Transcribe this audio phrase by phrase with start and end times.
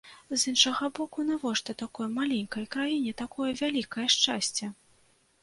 [0.29, 4.73] З іншага боку, навошта такой маленькай краіне такое вялікае шчасце?